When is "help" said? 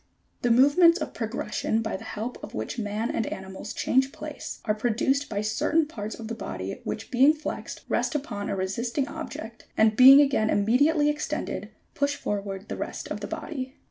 2.03-2.43